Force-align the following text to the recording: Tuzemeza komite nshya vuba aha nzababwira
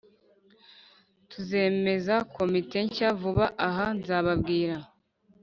Tuzemeza 1.29 2.15
komite 2.35 2.77
nshya 2.85 3.09
vuba 3.19 3.45
aha 3.67 3.85
nzababwira 3.99 4.75